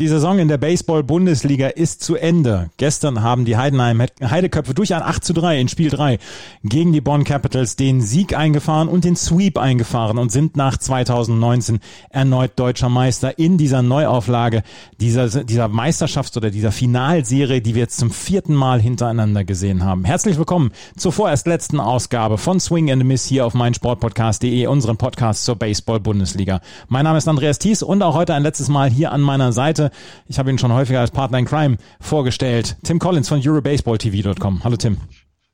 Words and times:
Die 0.00 0.08
Saison 0.08 0.40
in 0.40 0.48
der 0.48 0.58
Baseball-Bundesliga 0.58 1.68
ist 1.68 2.02
zu 2.02 2.16
Ende. 2.16 2.68
Gestern 2.78 3.22
haben 3.22 3.44
die 3.44 3.56
Heidenheim 3.56 4.02
Heideköpfe 4.20 4.74
durch 4.74 4.92
ein 4.92 5.02
8 5.02 5.24
zu 5.24 5.32
3 5.34 5.60
in 5.60 5.68
Spiel 5.68 5.88
3 5.88 6.18
gegen 6.64 6.92
die 6.92 7.00
Bonn 7.00 7.22
Capitals 7.22 7.76
den 7.76 8.00
Sieg 8.00 8.36
eingefahren 8.36 8.88
und 8.88 9.04
den 9.04 9.14
Sweep 9.14 9.56
eingefahren 9.56 10.18
und 10.18 10.32
sind 10.32 10.56
nach 10.56 10.78
2019 10.78 11.78
erneut 12.10 12.54
deutscher 12.56 12.88
Meister 12.88 13.38
in 13.38 13.56
dieser 13.56 13.82
Neuauflage 13.82 14.64
dieser, 14.98 15.44
dieser 15.44 15.66
Meisterschafts- 15.66 16.36
oder 16.36 16.50
dieser 16.50 16.72
Finalserie, 16.72 17.62
die 17.62 17.76
wir 17.76 17.82
jetzt 17.82 17.98
zum 17.98 18.10
vierten 18.10 18.54
Mal 18.56 18.80
hintereinander 18.80 19.44
gesehen 19.44 19.84
haben. 19.84 20.04
Herzlich 20.04 20.38
willkommen 20.38 20.72
zur 20.96 21.12
vorerst 21.12 21.46
letzten 21.46 21.78
Ausgabe 21.78 22.36
von 22.36 22.58
Swing 22.58 22.90
and 22.90 23.04
Miss 23.04 23.26
hier 23.26 23.46
auf 23.46 23.54
meinsportpodcast.de, 23.54 24.66
unserem 24.66 24.96
Podcast 24.96 25.44
zur 25.44 25.54
Baseball-Bundesliga. 25.54 26.62
Mein 26.88 27.04
Name 27.04 27.18
ist 27.18 27.28
Andreas 27.28 27.60
Thies 27.60 27.84
und 27.84 28.02
auch 28.02 28.16
heute 28.16 28.34
ein 28.34 28.42
letztes 28.42 28.68
Mal 28.68 28.90
hier 28.90 29.12
an 29.12 29.20
meiner 29.20 29.52
Seite 29.52 29.83
Seite. 29.84 29.96
Ich 30.26 30.38
habe 30.38 30.50
ihn 30.50 30.58
schon 30.58 30.72
häufiger 30.72 31.00
als 31.00 31.10
Partner 31.10 31.38
in 31.38 31.44
Crime 31.44 31.76
vorgestellt. 32.00 32.76
Tim 32.82 32.98
Collins 32.98 33.28
von 33.28 33.40
EuroBaseballTV.com. 33.44 34.64
Hallo 34.64 34.76
Tim. 34.76 34.98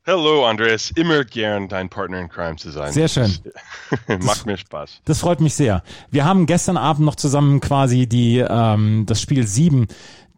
Hallo 0.07 0.47
Andreas, 0.47 0.91
immer 0.95 1.23
gern 1.23 1.67
dein 1.67 1.87
Partner 1.87 2.19
in 2.19 2.27
Crime 2.27 2.55
zu 2.55 2.71
sein. 2.71 2.91
Sehr 2.91 3.07
schön. 3.07 3.31
Macht 4.23 4.47
mir 4.47 4.57
Spaß. 4.57 5.01
Das 5.05 5.19
freut 5.19 5.41
mich 5.41 5.53
sehr. 5.53 5.83
Wir 6.09 6.25
haben 6.25 6.47
gestern 6.47 6.75
Abend 6.75 7.05
noch 7.05 7.15
zusammen 7.15 7.59
quasi 7.59 8.07
die 8.07 8.39
ähm, 8.39 9.05
das 9.05 9.21
Spiel 9.21 9.45
7 9.45 9.87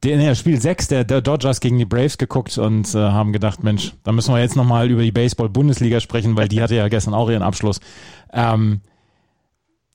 der, 0.03 0.17
nee, 0.17 0.35
Spiel 0.35 0.59
6 0.59 0.89
der, 0.89 1.05
der 1.05 1.21
Dodgers 1.21 1.61
gegen 1.61 1.77
die 1.77 1.85
Braves 1.85 2.17
geguckt 2.17 2.57
und 2.57 2.93
äh, 2.93 2.97
haben 2.97 3.31
gedacht, 3.31 3.63
Mensch, 3.63 3.93
da 4.03 4.11
müssen 4.11 4.33
wir 4.33 4.41
jetzt 4.41 4.57
nochmal 4.57 4.91
über 4.91 5.01
die 5.01 5.13
Baseball-Bundesliga 5.13 6.01
sprechen, 6.01 6.35
weil 6.35 6.49
die 6.49 6.61
hatte 6.61 6.75
ja 6.75 6.89
gestern 6.89 7.13
auch 7.13 7.29
ihren 7.29 7.41
Abschluss. 7.41 7.79
Ähm, 8.33 8.81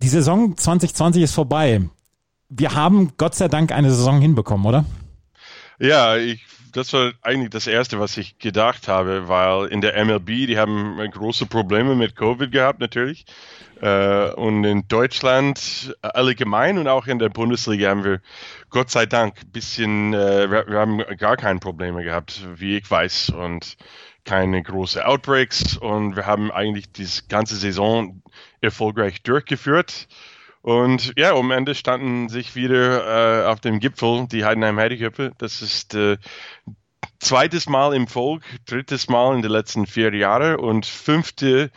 die 0.01 0.09
Saison 0.09 0.57
2020 0.57 1.25
ist 1.25 1.35
vorbei 1.35 1.83
wir 2.49 2.75
haben 2.75 3.13
Gott 3.17 3.35
sei 3.35 3.49
Dank 3.49 3.73
eine 3.73 3.91
Saison 3.91 4.21
hinbekommen, 4.21 4.67
oder? 4.67 4.85
Ja, 5.79 6.17
ich, 6.17 6.45
das 6.73 6.93
war 6.93 7.13
eigentlich 7.23 7.51
das 7.51 7.67
Erste, 7.67 8.01
was 8.01 8.17
ich 8.17 8.39
gedacht 8.39 8.89
habe, 8.89 9.29
weil 9.29 9.67
in 9.69 9.81
der 9.81 10.05
MLB, 10.05 10.27
die 10.47 10.59
haben 10.59 10.99
große 11.11 11.47
Probleme 11.47 11.95
mit 11.95 12.17
Covid 12.17 12.51
gehabt 12.51 12.81
natürlich. 12.81 13.27
Äh, 13.81 14.31
und 14.33 14.65
in 14.65 14.89
Deutschland 14.89 15.97
allgemein 16.03 16.79
und 16.79 16.89
auch 16.89 17.07
in 17.07 17.19
der 17.19 17.29
Bundesliga 17.29 17.91
haben 17.91 18.05
wir 18.05 18.21
Gott 18.71 18.91
sei 18.91 19.07
Dank 19.07 19.37
ein 19.41 19.53
bisschen, 19.53 20.15
äh, 20.15 20.51
wir, 20.51 20.79
haben 20.79 21.03
gar 21.17 21.37
keine 21.37 21.61
Probleme 21.61 22.03
gehabt, 22.03 22.43
wie 22.57 22.79
ich 22.79 22.91
weiß. 22.91 23.31
Und 23.31 23.77
keine 24.25 24.63
großen 24.63 25.01
Outbreaks 25.01 25.79
und 25.79 26.15
wir 26.15 26.27
haben 26.27 26.51
eigentlich 26.51 26.93
die 26.93 27.07
ganze 27.29 27.57
Saison 27.57 28.23
erfolgreich 28.61 29.23
durchgeführt. 29.23 30.07
Und 30.69 31.15
ja, 31.17 31.35
am 31.35 31.51
Ende 31.51 31.75
standen 31.75 32.29
sich 32.29 32.55
wieder 32.55 33.45
äh, 33.47 33.47
auf 33.47 33.59
dem 33.59 33.81
Gipfel 33.81 34.27
die 34.31 34.45
Heidenheim 34.45 34.79
Heideköpfe. 34.79 35.33
Das 35.39 35.63
ist 35.63 35.95
äh, 35.95 36.19
zweites 37.21 37.71
Mal 37.71 37.95
im 37.95 38.07
Volk, 38.07 38.43
drittes 38.67 39.09
Mal 39.09 39.35
in 39.35 39.41
den 39.41 39.51
letzten 39.51 39.87
vier 39.87 40.15
Jahren 40.15 40.57
und 40.57 40.85
fünfte 40.85 41.71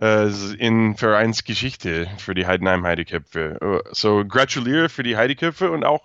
äh, 0.00 0.28
in 0.58 0.96
Vereinsgeschichte 0.96 2.06
für 2.18 2.34
die 2.34 2.46
Heidenheim 2.46 2.84
Heideköpfe. 2.84 3.82
So 3.92 4.24
gratuliere 4.26 4.88
für 4.88 5.02
die 5.02 5.16
Heideköpfe 5.16 5.70
und 5.70 5.84
auch 5.84 6.02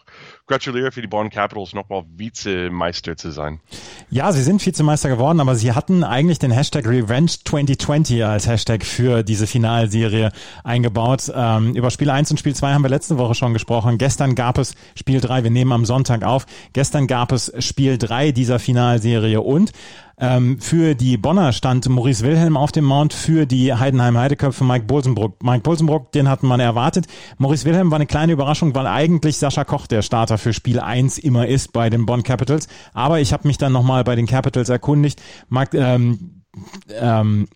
gratuliere 0.48 0.92
für 0.92 1.02
die 1.02 1.08
Bonn 1.08 1.30
Capitals 1.30 1.73
nochmal 1.73 2.03
Vizemeister 2.17 3.16
zu 3.16 3.31
sein. 3.31 3.61
Ja, 4.09 4.31
sie 4.33 4.44
sind 4.44 4.66
Vizemeister 4.66 5.08
geworden, 5.08 5.39
aber 5.39 5.56
sie 5.56 5.72
hatten 5.72 6.03
eigentlich 6.03 6.39
den 6.39 6.52
Hashtag 6.52 6.86
Revenge 6.86 7.31
2020 7.45 8.25
als 8.25 8.48
Hashtag 8.48 8.83
für 8.83 9.23
diese 9.23 9.48
Finalserie 9.48 10.31
eingebaut. 10.64 11.32
Ähm, 11.33 11.73
über 11.76 11.89
Spiel 11.89 12.10
1 12.10 12.32
und 12.32 12.38
Spiel 12.38 12.55
2 12.55 12.73
haben 12.73 12.83
wir 12.83 12.89
letzte 12.89 13.17
Woche 13.17 13.36
schon 13.36 13.54
gesprochen. 13.54 13.98
Gestern 13.98 14.36
gab 14.36 14.58
es 14.58 14.76
Spiel 14.95 15.21
3, 15.21 15.44
wir 15.44 15.52
nehmen 15.52 15.71
am 15.71 15.86
Sonntag 15.86 16.23
auf. 16.23 16.45
Gestern 16.73 17.08
gab 17.08 17.32
es 17.32 17.54
Spiel 17.60 17.98
3 17.98 18.33
dieser 18.33 18.60
Finalserie 18.60 19.39
und 19.39 19.71
ähm, 20.21 20.59
für 20.61 20.93
die 20.93 21.17
Bonner 21.17 21.52
stand 21.52 21.89
Maurice 21.89 22.23
Wilhelm 22.23 22.55
auf 22.55 22.71
dem 22.71 22.86
Mount, 22.86 23.11
für 23.11 23.48
die 23.48 23.73
Heidenheim 23.73 24.15
Heideköpfe 24.17 24.64
Mike 24.64 24.86
Bolsenbrock. 24.86 25.43
Mike 25.43 25.64
Bolsenbrock, 25.64 26.11
den 26.11 26.30
hatten 26.30 26.45
man 26.48 26.59
erwartet. 26.59 27.08
Maurice 27.39 27.65
Wilhelm 27.65 27.89
war 27.89 27.95
eine 27.95 28.05
kleine 28.05 28.33
Überraschung, 28.33 28.76
weil 28.76 28.86
eigentlich 28.86 29.37
Sascha 29.37 29.64
Koch 29.64 29.87
der 29.87 30.04
Starter 30.04 30.37
für 30.37 30.54
Spiel 30.54 30.80
1 30.80 31.17
immer 31.17 31.48
ist 31.48 31.73
bei 31.73 31.89
den 31.89 32.05
Bonn 32.05 32.21
Capitals. 32.21 32.67
Aber 32.93 33.20
ich 33.20 33.33
habe 33.33 33.48
mich 33.48 33.58
dann 33.58 33.73
nochmal 33.73 34.04
bei 34.04 34.15
den 34.15 34.27
Capitals 34.27 34.70
erkundigt. 34.70 35.20
Mark, 35.49 35.73
ähm, 35.73 36.43
ähm, 36.89 37.48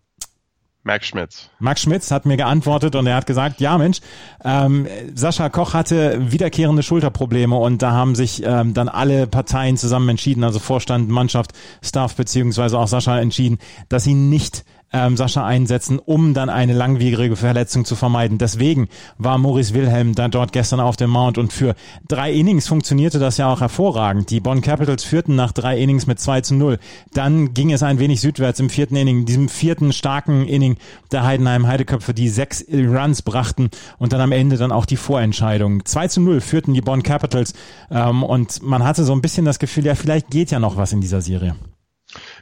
Max 0.86 1.08
Schmitz. 1.08 1.50
Max 1.58 1.82
Schmitz 1.82 2.12
hat 2.12 2.28
mir 2.28 2.38
geantwortet 2.38 2.96
und 2.96 3.08
er 3.08 3.16
hat 3.16 3.26
gesagt, 3.26 3.60
ja 3.60 3.76
Mensch, 3.80 4.02
ähm, 4.44 4.86
Sascha 5.16 5.50
Koch 5.50 5.74
hatte 5.74 6.32
wiederkehrende 6.32 6.84
Schulterprobleme 6.84 7.56
und 7.56 7.82
da 7.82 7.92
haben 7.92 8.14
sich 8.14 8.44
ähm, 8.46 8.76
dann 8.76 8.88
alle 8.88 9.26
Parteien 9.26 9.78
zusammen 9.78 10.10
entschieden, 10.10 10.44
also 10.44 10.60
Vorstand, 10.60 11.10
Mannschaft, 11.10 11.54
Staff 11.82 12.16
beziehungsweise 12.16 12.78
auch 12.78 12.88
Sascha 12.88 13.20
entschieden, 13.20 13.58
dass 13.90 14.04
sie 14.04 14.14
nicht 14.14 14.64
ähm, 14.96 15.18
Sascha 15.18 15.46
einsetzen, 15.46 16.00
um 16.00 16.34
dann 16.34 16.50
eine 16.50 16.74
langwierige 16.74 17.36
Verletzung 17.36 17.84
zu 17.84 17.96
vermeiden. 17.96 18.38
Deswegen 18.38 18.88
war 19.18 19.38
Maurice 19.38 19.74
Wilhelm 19.74 20.16
da 20.16 20.30
dort 20.30 20.54
gestern 20.54 20.80
auf 20.80 20.96
dem 20.96 21.10
Mount 21.10 21.38
und 21.38 21.52
für 21.52 21.76
drei 22.08 22.32
Innings 22.32 22.68
funktionierte 22.68 23.20
das 23.20 23.38
ja 23.38 23.52
auch 23.52 23.60
hervorragend. 23.60 24.30
Die 24.30 24.40
Bonn 24.40 24.62
Capitals 24.62 25.04
führten 25.04 25.36
nach 25.36 25.52
drei 25.52 25.78
Innings 25.78 26.08
mit 26.08 26.20
2 26.20 26.42
zu 26.42 26.56
0. 26.56 26.80
Dann 27.14 27.54
ging 27.54 27.74
es 27.74 27.84
ein 27.84 28.00
wenig 28.00 28.22
südwärts 28.22 28.60
im 28.62 28.70
vierten 28.70 28.96
Inning, 28.96 29.26
diesem 29.26 29.50
vierten 29.50 29.92
starken 29.92 30.48
Inning 30.48 30.78
der 31.12 31.24
Heidenheim 31.24 31.68
Heideköpfe, 31.68 32.14
die 32.14 32.30
sechs 32.30 32.66
Runs 32.72 33.22
brachten 33.22 33.70
und 33.98 34.14
dann 34.14 34.22
am 34.22 34.32
Ende 34.32 34.56
dann 34.56 34.72
auch 34.72 34.86
die 34.86 34.98
Vorentscheidung. 34.98 35.84
2 35.84 36.08
zu 36.08 36.22
0 36.22 36.40
führten 36.40 36.74
die 36.74 36.82
Bonn 36.82 37.04
Capitals 37.04 37.54
ähm, 37.92 38.24
und 38.24 38.64
man 38.64 38.86
hatte 38.86 39.04
so 39.04 39.12
ein 39.14 39.22
bisschen 39.22 39.46
das 39.46 39.60
Gefühl, 39.60 39.86
ja, 39.86 39.96
vielleicht 39.96 40.30
geht 40.30 40.52
ja 40.52 40.60
noch 40.60 40.78
was 40.78 40.94
in 40.94 41.02
dieser 41.02 41.22
Serie. 41.22 41.56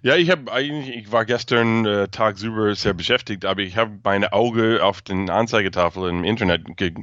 Ja, 0.02 0.16
ich 0.16 0.30
habe 0.30 0.52
eigentlich, 0.52 0.96
ich 0.96 1.12
war 1.12 1.26
gestern 1.26 1.86
äh, 1.86 2.08
tagsüber 2.08 2.76
sehr 2.76 2.94
beschäftigt, 2.94 3.46
aber 3.46 3.62
ich 3.62 3.78
habe 3.78 3.92
meine 4.04 4.34
Auge 4.34 4.84
auf 4.84 5.02
den 5.02 5.30
Anzeigetafel 5.30 6.10
im 6.10 6.24
Internet 6.24 6.78
ge 6.78 6.94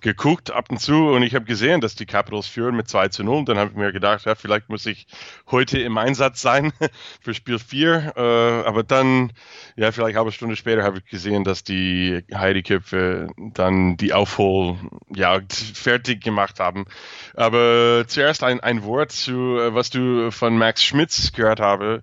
geguckt 0.00 0.50
ab 0.50 0.70
und 0.70 0.80
zu 0.80 1.08
und 1.08 1.22
ich 1.22 1.34
habe 1.34 1.44
gesehen, 1.44 1.80
dass 1.80 1.94
die 1.94 2.06
Capitals 2.06 2.46
führen 2.46 2.76
mit 2.76 2.88
2 2.88 3.08
zu 3.08 3.24
0. 3.24 3.38
Und 3.38 3.48
dann 3.48 3.58
habe 3.58 3.70
ich 3.70 3.76
mir 3.76 3.92
gedacht, 3.92 4.24
ja, 4.24 4.34
vielleicht 4.34 4.68
muss 4.68 4.86
ich 4.86 5.06
heute 5.50 5.78
im 5.78 5.98
Einsatz 5.98 6.40
sein 6.40 6.72
für 7.20 7.34
Spiel 7.34 7.58
4. 7.58 8.14
Äh, 8.16 8.20
aber 8.66 8.82
dann, 8.82 9.32
ja, 9.76 9.92
vielleicht 9.92 10.10
eine 10.10 10.18
halbe 10.18 10.32
Stunde 10.32 10.56
später 10.56 10.82
habe 10.82 10.98
ich 10.98 11.04
gesehen, 11.06 11.44
dass 11.44 11.64
die 11.64 12.24
Heideköpfe 12.32 13.28
dann 13.36 13.96
die 13.96 14.12
Aufholjagd 14.12 15.52
fertig 15.52 16.22
gemacht 16.22 16.60
haben. 16.60 16.86
Aber 17.34 18.04
zuerst 18.06 18.42
ein, 18.42 18.60
ein 18.60 18.82
Wort 18.84 19.12
zu, 19.12 19.58
äh, 19.58 19.74
was 19.74 19.90
du 19.90 20.30
von 20.30 20.56
Max 20.56 20.82
Schmitz 20.84 21.32
gehört 21.32 21.60
habe. 21.60 22.02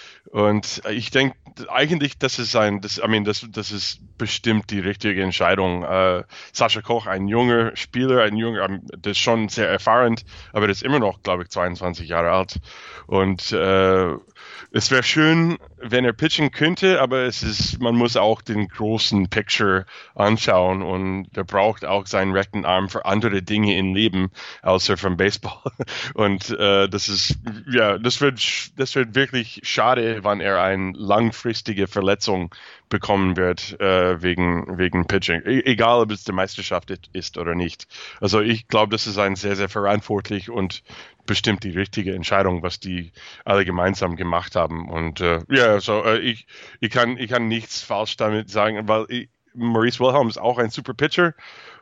Und 0.29 0.81
ich 0.89 1.11
denke 1.11 1.35
eigentlich, 1.69 2.17
das 2.17 2.39
ist 2.39 2.55
ein, 2.55 2.81
das, 2.81 2.97
I 2.97 3.07
mean, 3.07 3.25
das, 3.25 3.45
das 3.49 3.71
ist 3.71 3.99
bestimmt 4.17 4.71
die 4.71 4.79
richtige 4.79 5.21
Entscheidung. 5.23 5.83
Äh, 5.83 6.23
Sascha 6.53 6.81
Koch, 6.81 7.07
ein 7.07 7.27
junger 7.27 7.75
Spieler, 7.75 8.23
ein 8.23 8.37
junger, 8.37 8.65
ähm, 8.65 8.81
das 8.97 9.11
ist 9.11 9.19
schon 9.19 9.49
sehr 9.49 9.67
erfahren, 9.67 10.15
aber 10.53 10.67
der 10.67 10.71
ist 10.71 10.83
immer 10.83 10.99
noch, 10.99 11.21
glaube 11.23 11.43
ich, 11.43 11.49
22 11.49 12.07
Jahre 12.07 12.31
alt. 12.31 12.59
Und 13.07 13.51
äh, 13.51 14.15
es 14.71 14.89
wäre 14.89 15.03
schön, 15.03 15.57
wenn 15.77 16.05
er 16.05 16.13
pitchen 16.13 16.51
könnte, 16.51 17.01
aber 17.01 17.23
es 17.23 17.43
ist, 17.43 17.81
man 17.81 17.95
muss 17.95 18.15
auch 18.15 18.41
den 18.41 18.67
großen 18.67 19.29
Picture 19.29 19.85
anschauen 20.15 20.81
und 20.81 21.27
er 21.35 21.43
braucht 21.43 21.83
auch 21.83 22.05
seinen 22.07 22.31
rechten 22.31 22.63
Arm 22.63 22.89
für 22.89 23.05
andere 23.05 23.41
Dinge 23.41 23.77
im 23.77 23.93
Leben, 23.93 24.31
außer 24.61 24.95
vom 24.97 25.17
Baseball. 25.17 25.59
Und 26.13 26.49
äh, 26.51 26.87
das 26.87 27.09
ist, 27.09 27.37
ja, 27.69 27.97
das 27.97 28.21
wird, 28.21 28.39
das 28.77 28.95
wird 28.95 29.15
wirklich 29.15 29.61
schade, 29.63 30.10
wann 30.21 30.41
er 30.41 30.61
eine 30.61 30.93
langfristige 30.95 31.87
Verletzung 31.87 32.53
bekommen 32.89 33.37
wird 33.37 33.79
äh, 33.79 34.21
wegen, 34.21 34.77
wegen 34.77 35.07
Pitching. 35.07 35.41
E 35.45 35.61
egal, 35.65 36.01
ob 36.01 36.11
es 36.11 36.23
die 36.23 36.31
Meisterschaft 36.31 36.91
ist 37.13 37.37
oder 37.37 37.55
nicht. 37.55 37.87
Also 38.19 38.41
ich 38.41 38.67
glaube, 38.67 38.91
das 38.91 39.07
ist 39.07 39.17
ein 39.17 39.35
sehr, 39.35 39.55
sehr 39.55 39.69
verantwortlich 39.69 40.49
und 40.49 40.83
bestimmt 41.25 41.63
die 41.63 41.77
richtige 41.77 42.13
Entscheidung, 42.13 42.63
was 42.63 42.79
die 42.79 43.11
alle 43.45 43.65
gemeinsam 43.65 44.15
gemacht 44.15 44.55
haben. 44.55 44.89
Und 44.89 45.21
äh, 45.21 45.39
ja, 45.49 45.79
so 45.79 46.03
äh, 46.03 46.19
ich, 46.19 46.47
ich 46.79 46.89
kann 46.89 47.17
ich 47.17 47.29
kann 47.29 47.47
nichts 47.47 47.81
falsch 47.81 48.17
damit 48.17 48.49
sagen, 48.49 48.87
weil 48.87 49.05
ich, 49.09 49.29
Maurice 49.53 49.99
Wilhelm 49.99 50.29
ist 50.29 50.37
auch 50.37 50.57
ein 50.57 50.69
super 50.69 50.93
Pitcher 50.93 51.33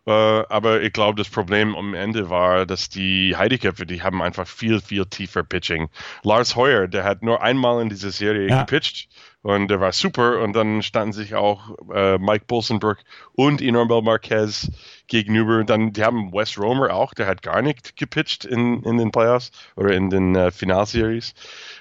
Äh, 0.05 0.11
aber 0.11 0.81
ich 0.81 0.93
glaube, 0.93 1.17
das 1.17 1.29
Problem 1.29 1.75
am 1.75 1.93
Ende 1.93 2.29
war, 2.29 2.65
dass 2.65 2.89
die 2.89 3.35
Heideköpfe, 3.35 3.85
die 3.85 4.01
haben 4.01 4.21
einfach 4.21 4.47
viel, 4.47 4.81
viel 4.81 5.05
tiefer 5.05 5.43
Pitching. 5.43 5.89
Lars 6.23 6.55
Heuer, 6.55 6.87
der 6.87 7.03
hat 7.03 7.23
nur 7.23 7.41
einmal 7.41 7.81
in 7.81 7.89
dieser 7.89 8.11
Serie 8.11 8.49
ja. 8.49 8.61
gepitcht 8.61 9.09
und 9.41 9.69
der 9.69 9.79
war 9.79 9.93
super. 9.93 10.41
Und 10.41 10.53
dann 10.53 10.83
standen 10.83 11.13
sich 11.13 11.35
auch 11.35 11.77
äh, 11.93 12.17
Mike 12.17 12.45
Bolsenbrook 12.47 12.97
und 13.33 13.61
Inormel 13.61 14.01
Marquez 14.01 14.69
gegenüber. 15.07 15.63
Dann, 15.63 15.93
die 15.93 16.03
haben 16.03 16.33
Wes 16.33 16.57
Romer 16.57 16.93
auch, 16.93 17.13
der 17.13 17.27
hat 17.27 17.41
gar 17.41 17.61
nicht 17.61 17.95
gepitcht 17.95 18.45
in, 18.45 18.83
in 18.83 18.97
den 18.97 19.11
Playoffs 19.11 19.51
oder 19.75 19.91
in 19.91 20.09
den 20.09 20.35
äh, 20.35 20.51
Finalseries. 20.51 21.33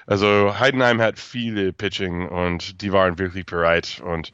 Also 0.07 0.57
Heidenheim 0.57 1.01
hat 1.01 1.19
viele 1.19 1.73
Pitching 1.73 2.27
und 2.27 2.81
die 2.81 2.93
waren 2.93 3.19
wirklich 3.19 3.45
bereit. 3.45 4.01
Und 4.05 4.31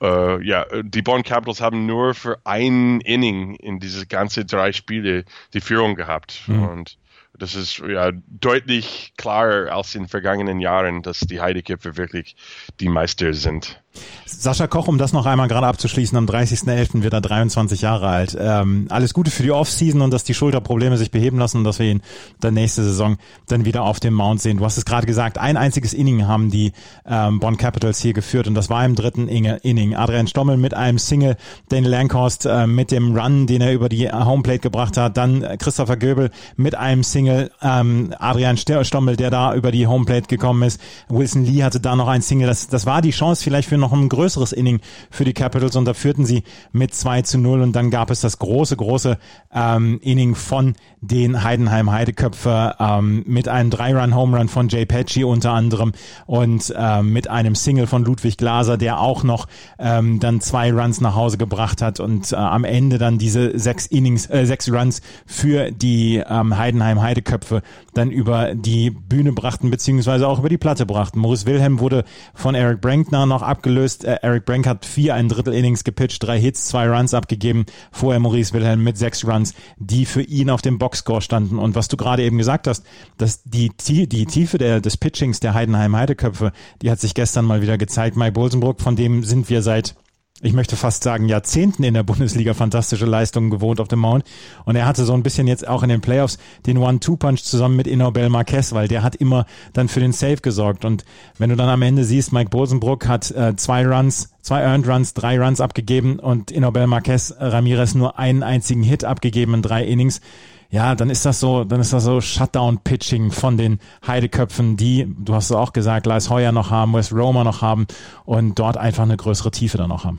äh, 0.00 0.44
ja, 0.44 0.66
die 0.82 1.02
Bonn 1.02 1.22
Capitals 1.22 1.60
haben 1.60 1.86
nur 1.86 2.14
für 2.14 2.38
ein 2.44 3.00
Inning 3.00 3.54
in 3.56 3.80
diese 3.80 4.06
ganze 4.06 4.44
drei 4.44 4.72
Spiele 4.72 5.24
die 5.54 5.60
Führung 5.60 5.94
gehabt. 5.94 6.42
Mhm. 6.46 6.68
Und 6.68 6.98
das 7.38 7.54
ist 7.54 7.78
ja 7.78 8.12
deutlich 8.28 9.12
klarer 9.16 9.72
als 9.72 9.94
in 9.94 10.08
vergangenen 10.08 10.60
Jahren, 10.60 11.02
dass 11.02 11.20
die 11.20 11.40
Heideköpfe 11.40 11.96
wirklich 11.96 12.36
die 12.80 12.88
Meister 12.88 13.32
sind. 13.34 13.80
Sascha 14.24 14.68
Koch, 14.68 14.86
um 14.86 14.96
das 14.96 15.12
noch 15.12 15.26
einmal 15.26 15.48
gerade 15.48 15.66
abzuschließen, 15.66 16.16
am 16.16 16.26
30.11. 16.26 17.02
wird 17.02 17.12
er 17.12 17.20
23 17.20 17.80
Jahre 17.80 18.06
alt. 18.06 18.36
Ähm, 18.38 18.86
alles 18.88 19.12
Gute 19.12 19.30
für 19.30 19.42
die 19.42 19.50
Offseason 19.50 20.00
und 20.00 20.12
dass 20.12 20.22
die 20.22 20.34
Schulterprobleme 20.34 20.96
sich 20.96 21.10
beheben 21.10 21.38
lassen 21.38 21.58
und 21.58 21.64
dass 21.64 21.80
wir 21.80 21.86
ihn 21.86 22.00
der 22.40 22.52
nächste 22.52 22.84
Saison 22.84 23.18
dann 23.48 23.64
wieder 23.64 23.82
auf 23.82 23.98
dem 23.98 24.14
Mount 24.14 24.40
sehen. 24.40 24.58
Du 24.58 24.64
hast 24.64 24.76
es 24.76 24.84
gerade 24.84 25.06
gesagt, 25.06 25.38
ein 25.38 25.56
einziges 25.56 25.92
Inning 25.92 26.28
haben 26.28 26.50
die 26.50 26.72
ähm, 27.04 27.40
Bonn 27.40 27.56
Capitals 27.56 27.98
hier 27.98 28.12
geführt 28.12 28.46
und 28.46 28.54
das 28.54 28.70
war 28.70 28.84
im 28.84 28.94
dritten 28.94 29.26
Inning. 29.26 29.96
Adrian 29.96 30.28
Stommel 30.28 30.56
mit 30.56 30.74
einem 30.74 30.98
Single, 30.98 31.36
Daniel 31.68 31.90
Lankhorst 31.90 32.46
äh, 32.46 32.68
mit 32.68 32.92
dem 32.92 33.16
Run, 33.16 33.48
den 33.48 33.60
er 33.60 33.72
über 33.72 33.88
die 33.88 34.08
Homeplate 34.10 34.60
gebracht 34.60 34.96
hat, 34.96 35.16
dann 35.16 35.44
Christopher 35.58 35.96
Göbel 35.96 36.30
mit 36.56 36.76
einem 36.76 37.02
Single, 37.02 37.19
ähm, 37.28 38.14
Adrian 38.18 38.56
Stommel, 38.56 39.16
der 39.16 39.30
da 39.30 39.54
über 39.54 39.72
die 39.72 39.86
Homeplate 39.86 40.28
gekommen 40.28 40.62
ist. 40.62 40.80
Wilson 41.08 41.44
Lee 41.44 41.62
hatte 41.62 41.80
da 41.80 41.96
noch 41.96 42.08
ein 42.08 42.22
Single. 42.22 42.46
Das, 42.46 42.68
das 42.68 42.86
war 42.86 43.02
die 43.02 43.10
Chance 43.10 43.42
vielleicht 43.42 43.68
für 43.68 43.78
noch 43.78 43.92
ein 43.92 44.08
größeres 44.08 44.52
Inning 44.52 44.80
für 45.10 45.24
die 45.24 45.32
Capitals 45.32 45.76
und 45.76 45.84
da 45.84 45.94
führten 45.94 46.24
sie 46.24 46.42
mit 46.72 46.94
2 46.94 47.22
zu 47.22 47.38
0 47.38 47.60
und 47.62 47.74
dann 47.74 47.90
gab 47.90 48.10
es 48.10 48.20
das 48.20 48.38
große, 48.38 48.76
große 48.76 49.18
ähm, 49.52 50.00
Inning 50.02 50.34
von 50.34 50.74
den 51.00 51.42
Heidenheim 51.42 51.90
Heideköpfe 51.90 52.74
ähm, 52.78 53.24
mit 53.26 53.48
einem 53.48 53.70
Drei-Run-Home-Run 53.70 54.48
von 54.48 54.68
Jay 54.68 54.84
Patchy 54.84 55.24
unter 55.24 55.52
anderem 55.52 55.92
und 56.26 56.72
ähm, 56.76 57.12
mit 57.12 57.28
einem 57.28 57.54
Single 57.54 57.86
von 57.86 58.04
Ludwig 58.04 58.36
Glaser, 58.36 58.76
der 58.76 59.00
auch 59.00 59.22
noch 59.22 59.46
ähm, 59.78 60.20
dann 60.20 60.40
zwei 60.40 60.72
Runs 60.72 61.00
nach 61.00 61.14
Hause 61.14 61.38
gebracht 61.38 61.82
hat 61.82 62.00
und 62.00 62.32
äh, 62.32 62.36
am 62.36 62.64
Ende 62.64 62.98
dann 62.98 63.18
diese 63.18 63.58
sechs 63.58 63.86
Innings, 63.86 64.28
äh, 64.28 64.44
sechs 64.44 64.70
Runs 64.70 65.00
für 65.26 65.70
die 65.70 66.22
ähm, 66.26 66.56
Heidenheim 66.56 67.00
Heideköpfe 67.10 67.62
dann 67.92 68.10
über 68.10 68.54
die 68.54 68.90
Bühne 68.90 69.32
brachten, 69.32 69.70
beziehungsweise 69.70 70.28
auch 70.28 70.38
über 70.38 70.48
die 70.48 70.58
Platte 70.58 70.86
brachten. 70.86 71.18
Maurice 71.18 71.46
Wilhelm 71.46 71.80
wurde 71.80 72.04
von 72.34 72.54
Eric 72.54 72.80
Brankner 72.80 73.26
noch 73.26 73.42
abgelöst. 73.42 74.04
Äh, 74.04 74.18
Eric 74.22 74.44
Brank 74.44 74.66
hat 74.66 74.86
vier, 74.86 75.14
ein 75.14 75.28
Drittel 75.28 75.54
Innings 75.54 75.84
gepitcht, 75.84 76.22
drei 76.22 76.40
Hits, 76.40 76.66
zwei 76.66 76.88
Runs 76.88 77.14
abgegeben. 77.14 77.66
Vorher 77.90 78.20
Maurice 78.20 78.52
Wilhelm 78.52 78.82
mit 78.84 78.96
sechs 78.96 79.26
Runs, 79.26 79.54
die 79.78 80.06
für 80.06 80.22
ihn 80.22 80.50
auf 80.50 80.62
dem 80.62 80.78
Boxscore 80.78 81.20
standen. 81.20 81.58
Und 81.58 81.74
was 81.74 81.88
du 81.88 81.96
gerade 81.96 82.22
eben 82.22 82.38
gesagt 82.38 82.66
hast, 82.66 82.84
dass 83.18 83.42
die, 83.44 83.70
die 83.76 84.26
Tiefe 84.26 84.58
der, 84.58 84.80
des 84.80 84.96
Pitchings 84.96 85.40
der 85.40 85.54
Heidenheim 85.54 85.96
Heideköpfe, 85.96 86.52
die 86.82 86.90
hat 86.90 87.00
sich 87.00 87.14
gestern 87.14 87.44
mal 87.44 87.62
wieder 87.62 87.78
gezeigt. 87.78 88.16
Mike 88.16 88.32
Bolsenbrook, 88.32 88.80
von 88.80 88.96
dem 88.96 89.24
sind 89.24 89.50
wir 89.50 89.62
seit 89.62 89.94
ich 90.42 90.52
möchte 90.52 90.76
fast 90.76 91.02
sagen, 91.02 91.28
Jahrzehnten 91.28 91.82
in 91.82 91.94
der 91.94 92.02
Bundesliga 92.02 92.54
fantastische 92.54 93.04
Leistungen 93.04 93.50
gewohnt 93.50 93.80
auf 93.80 93.88
dem 93.88 93.98
Mount. 93.98 94.24
Und 94.64 94.76
er 94.76 94.86
hatte 94.86 95.04
so 95.04 95.12
ein 95.12 95.22
bisschen 95.22 95.46
jetzt 95.46 95.68
auch 95.68 95.82
in 95.82 95.90
den 95.90 96.00
Playoffs 96.00 96.38
den 96.66 96.78
One-Two-Punch 96.78 97.42
zusammen 97.42 97.76
mit 97.76 97.86
Inobel 97.86 98.30
Marquez, 98.30 98.72
weil 98.72 98.88
der 98.88 99.02
hat 99.02 99.16
immer 99.16 99.46
dann 99.72 99.88
für 99.88 100.00
den 100.00 100.12
Save 100.12 100.36
gesorgt. 100.36 100.84
Und 100.84 101.04
wenn 101.38 101.50
du 101.50 101.56
dann 101.56 101.68
am 101.68 101.82
Ende 101.82 102.04
siehst, 102.04 102.32
Mike 102.32 102.50
Bosenbrook 102.50 103.06
hat 103.06 103.30
äh, 103.32 103.54
zwei 103.56 103.86
Runs, 103.86 104.30
zwei 104.40 104.62
Earned 104.62 104.88
Runs, 104.88 105.14
drei 105.14 105.38
Runs 105.38 105.60
abgegeben 105.60 106.18
und 106.18 106.50
Inobel 106.50 106.86
Marquez 106.86 107.30
äh, 107.30 107.44
Ramirez 107.44 107.94
nur 107.94 108.18
einen 108.18 108.42
einzigen 108.42 108.82
Hit 108.82 109.04
abgegeben 109.04 109.54
in 109.54 109.62
drei 109.62 109.84
Innings 109.84 110.20
ja, 110.70 110.94
dann 110.94 111.10
ist 111.10 111.26
das 111.26 111.40
so, 111.40 111.64
dann 111.64 111.80
ist 111.80 111.92
das 111.92 112.04
so 112.04 112.20
Shutdown-Pitching 112.20 113.32
von 113.32 113.56
den 113.56 113.80
Heideköpfen, 114.06 114.76
die, 114.76 115.12
du 115.18 115.34
hast 115.34 115.46
es 115.46 115.52
auch 115.52 115.72
gesagt, 115.72 116.06
Lars 116.06 116.30
Heuer 116.30 116.52
noch 116.52 116.70
haben, 116.70 116.94
Wes 116.94 117.12
Romer 117.12 117.44
noch 117.44 117.60
haben 117.60 117.86
und 118.24 118.58
dort 118.58 118.76
einfach 118.76 119.02
eine 119.02 119.16
größere 119.16 119.50
Tiefe 119.50 119.78
dann 119.78 119.88
noch 119.88 120.04
haben. 120.04 120.18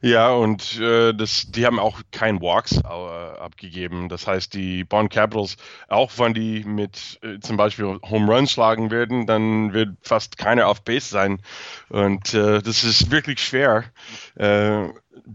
Ja, 0.00 0.30
und 0.30 0.78
äh, 0.78 1.12
das, 1.12 1.50
die 1.50 1.66
haben 1.66 1.80
auch 1.80 2.00
kein 2.12 2.40
Walks 2.40 2.76
äh, 2.78 2.86
abgegeben. 2.86 4.08
Das 4.08 4.26
heißt, 4.28 4.54
die 4.54 4.84
Bond 4.84 5.10
Capitals, 5.12 5.56
auch 5.88 6.12
wenn 6.18 6.34
die 6.34 6.62
mit 6.64 7.18
äh, 7.22 7.40
zum 7.40 7.56
Beispiel 7.56 7.98
Home 8.08 8.32
Runs 8.32 8.52
schlagen 8.52 8.92
werden, 8.92 9.26
dann 9.26 9.72
wird 9.72 9.96
fast 10.02 10.38
keiner 10.38 10.68
auf 10.68 10.82
Base 10.82 11.08
sein. 11.08 11.42
Und 11.88 12.32
äh, 12.32 12.62
das 12.62 12.84
ist 12.84 13.10
wirklich 13.10 13.40
schwer. 13.40 13.84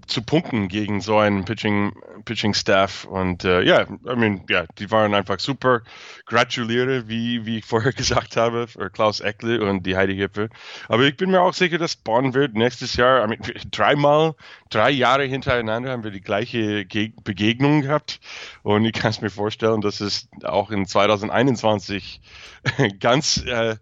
Zu 0.07 0.21
punkten 0.21 0.67
gegen 0.67 1.01
so 1.01 1.17
einen 1.17 1.45
Pitching, 1.45 1.93
Pitching 2.25 2.53
Staff. 2.53 3.05
Und 3.05 3.43
äh, 3.43 3.61
ja, 3.61 3.83
I 3.83 4.15
mean, 4.15 4.43
ja, 4.49 4.65
die 4.79 4.89
waren 4.91 5.13
einfach 5.13 5.39
super. 5.39 5.81
Gratuliere, 6.25 7.07
wie, 7.07 7.45
wie 7.45 7.59
ich 7.59 7.65
vorher 7.65 7.93
gesagt 7.93 8.37
habe, 8.37 8.67
für 8.67 8.89
Klaus 8.89 9.19
Eckle 9.19 9.63
und 9.63 9.85
die 9.85 9.95
Heidi 9.95 10.15
Hippe. 10.15 10.49
Aber 10.87 11.03
ich 11.03 11.17
bin 11.17 11.31
mir 11.31 11.41
auch 11.41 11.53
sicher, 11.53 11.77
dass 11.77 11.95
Bonn 11.95 12.33
wird 12.33 12.55
nächstes 12.55 12.95
Jahr, 12.95 13.23
I 13.23 13.27
mean, 13.27 13.41
dreimal, 13.71 14.35
drei 14.69 14.91
Jahre 14.91 15.25
hintereinander 15.25 15.91
haben 15.91 16.03
wir 16.03 16.11
die 16.11 16.21
gleiche 16.21 16.85
Ge 16.85 17.13
Begegnung 17.23 17.81
gehabt. 17.81 18.19
Und 18.63 18.85
ich 18.85 18.93
kann 18.93 19.11
es 19.11 19.21
mir 19.21 19.29
vorstellen, 19.29 19.81
dass 19.81 20.01
es 20.01 20.27
auch 20.43 20.71
in 20.71 20.85
2021 20.85 22.21
ganz 22.99 23.37
äh, 23.45 23.75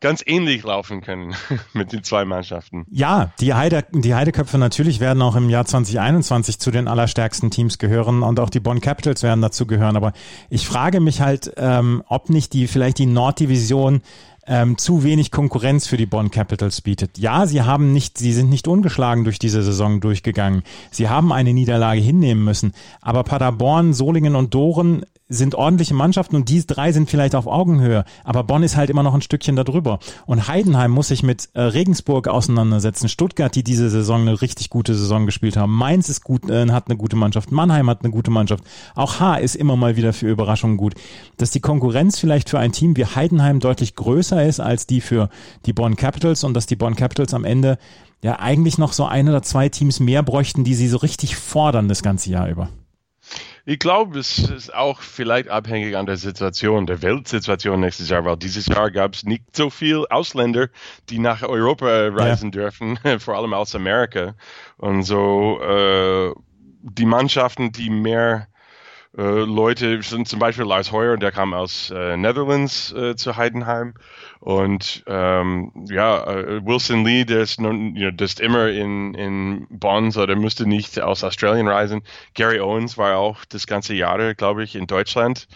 ganz 0.00 0.22
ähnlich 0.26 0.62
laufen 0.62 1.00
können 1.02 1.34
mit 1.72 1.92
den 1.92 2.02
zwei 2.02 2.24
Mannschaften. 2.24 2.86
Ja, 2.90 3.32
die, 3.40 3.54
Heide, 3.54 3.84
die 3.92 4.14
Heideköpfe 4.14 4.58
natürlich 4.58 5.00
werden 5.00 5.22
auch 5.22 5.36
im 5.36 5.50
Jahr 5.50 5.64
2021 5.64 6.58
zu 6.58 6.70
den 6.70 6.88
allerstärksten 6.88 7.50
Teams 7.50 7.78
gehören 7.78 8.22
und 8.22 8.40
auch 8.40 8.50
die 8.50 8.60
Bonn 8.60 8.80
Capitals 8.80 9.22
werden 9.22 9.42
dazu 9.42 9.66
gehören. 9.66 9.96
Aber 9.96 10.12
ich 10.48 10.66
frage 10.66 11.00
mich 11.00 11.20
halt, 11.20 11.52
ähm, 11.56 12.02
ob 12.08 12.30
nicht 12.30 12.52
die 12.52 12.66
vielleicht 12.66 12.98
die 12.98 13.06
Norddivision 13.06 14.02
ähm, 14.50 14.76
zu 14.76 15.04
wenig 15.04 15.30
Konkurrenz 15.30 15.86
für 15.86 15.96
die 15.96 16.06
Bonn 16.06 16.32
Capitals 16.32 16.80
bietet. 16.80 17.16
Ja, 17.18 17.46
sie 17.46 17.62
haben 17.62 17.92
nicht, 17.92 18.18
sie 18.18 18.32
sind 18.32 18.50
nicht 18.50 18.66
ungeschlagen 18.66 19.22
durch 19.22 19.38
diese 19.38 19.62
Saison 19.62 20.00
durchgegangen. 20.00 20.64
Sie 20.90 21.08
haben 21.08 21.32
eine 21.32 21.54
Niederlage 21.54 22.00
hinnehmen 22.00 22.44
müssen. 22.44 22.72
Aber 23.00 23.22
Paderborn, 23.22 23.94
Solingen 23.94 24.34
und 24.34 24.52
Doren 24.52 25.04
sind 25.30 25.54
ordentliche 25.54 25.94
Mannschaften 25.94 26.36
und 26.36 26.48
diese 26.48 26.66
drei 26.66 26.92
sind 26.92 27.08
vielleicht 27.08 27.34
auf 27.34 27.46
Augenhöhe, 27.46 28.04
aber 28.24 28.42
Bonn 28.42 28.64
ist 28.64 28.76
halt 28.76 28.90
immer 28.90 29.04
noch 29.04 29.14
ein 29.14 29.22
Stückchen 29.22 29.54
darüber. 29.56 30.00
Und 30.26 30.48
Heidenheim 30.48 30.90
muss 30.90 31.08
sich 31.08 31.22
mit 31.22 31.48
äh, 31.54 31.60
Regensburg 31.60 32.26
auseinandersetzen. 32.26 33.08
Stuttgart, 33.08 33.54
die 33.54 33.62
diese 33.62 33.88
Saison 33.88 34.22
eine 34.22 34.42
richtig 34.42 34.70
gute 34.70 34.94
Saison 34.94 35.26
gespielt 35.26 35.56
haben. 35.56 35.72
Mainz 35.72 36.08
ist 36.08 36.24
gut, 36.24 36.50
äh, 36.50 36.68
hat 36.70 36.88
eine 36.88 36.96
gute 36.96 37.14
Mannschaft. 37.14 37.52
Mannheim 37.52 37.88
hat 37.88 38.02
eine 38.02 38.12
gute 38.12 38.32
Mannschaft. 38.32 38.64
Auch 38.96 39.20
H 39.20 39.36
ist 39.36 39.54
immer 39.54 39.76
mal 39.76 39.96
wieder 39.96 40.12
für 40.12 40.28
Überraschungen 40.28 40.76
gut. 40.76 40.94
Dass 41.36 41.52
die 41.52 41.60
Konkurrenz 41.60 42.18
vielleicht 42.18 42.50
für 42.50 42.58
ein 42.58 42.72
Team 42.72 42.96
wie 42.96 43.06
Heidenheim 43.06 43.60
deutlich 43.60 43.94
größer 43.94 44.39
ist 44.44 44.60
als 44.60 44.86
die 44.86 45.00
für 45.00 45.28
die 45.66 45.72
Bonn 45.72 45.96
Capitals 45.96 46.44
und 46.44 46.54
dass 46.54 46.66
die 46.66 46.76
Bonn 46.76 46.96
Capitals 46.96 47.34
am 47.34 47.44
Ende 47.44 47.78
ja 48.22 48.38
eigentlich 48.38 48.78
noch 48.78 48.92
so 48.92 49.04
ein 49.04 49.28
oder 49.28 49.42
zwei 49.42 49.68
Teams 49.68 50.00
mehr 50.00 50.22
bräuchten, 50.22 50.64
die 50.64 50.74
sie 50.74 50.88
so 50.88 50.98
richtig 50.98 51.36
fordern 51.36 51.88
das 51.88 52.02
ganze 52.02 52.30
Jahr 52.30 52.48
über. 52.48 52.68
Ich 53.66 53.78
glaube, 53.78 54.18
es 54.18 54.38
ist 54.38 54.74
auch 54.74 55.00
vielleicht 55.00 55.48
abhängig 55.48 55.96
an 55.96 56.06
der 56.06 56.16
Situation, 56.16 56.86
der 56.86 57.02
Weltsituation 57.02 57.80
nächstes 57.80 58.08
Jahr, 58.08 58.24
weil 58.24 58.36
dieses 58.36 58.66
Jahr 58.66 58.90
gab 58.90 59.14
es 59.14 59.24
nicht 59.24 59.54
so 59.54 59.70
viel 59.70 60.06
Ausländer, 60.08 60.68
die 61.08 61.18
nach 61.18 61.42
Europa 61.42 62.08
reisen 62.08 62.46
ja. 62.46 62.62
dürfen, 62.62 62.98
vor 63.18 63.36
allem 63.36 63.52
aus 63.52 63.74
Amerika. 63.74 64.34
Und 64.78 65.02
so 65.02 65.60
äh, 65.62 66.32
die 66.82 67.04
Mannschaften, 67.04 67.72
die 67.72 67.90
mehr 67.90 68.48
äh, 69.16 69.22
Leute 69.22 70.02
sind 70.02 70.28
zum 70.28 70.38
Beispiel 70.38 70.64
Lars 70.64 70.92
Heuer, 70.92 71.16
der 71.16 71.32
kam 71.32 71.52
aus 71.52 71.90
äh, 71.90 72.16
Netherlands 72.16 72.92
äh, 72.92 73.16
zu 73.16 73.36
Heidenheim. 73.36 73.94
Und 74.38 75.02
ähm, 75.06 75.72
ja, 75.88 76.24
äh, 76.24 76.64
Wilson 76.64 77.04
Lee, 77.04 77.24
der 77.24 77.40
ist, 77.42 77.58
you 77.58 77.68
know, 77.68 78.10
der 78.10 78.24
ist 78.24 78.40
immer 78.40 78.68
in, 78.68 79.14
in 79.14 79.66
Bonn, 79.68 80.10
so 80.12 80.24
der 80.26 80.36
müsste 80.36 80.66
nicht 80.66 81.00
aus 81.00 81.24
Australien 81.24 81.68
reisen. 81.68 82.02
Gary 82.34 82.60
Owens 82.60 82.96
war 82.96 83.16
auch 83.18 83.44
das 83.46 83.66
ganze 83.66 83.94
Jahr, 83.94 84.34
glaube 84.34 84.62
ich, 84.64 84.76
in 84.76 84.86
Deutschland. 84.86 85.48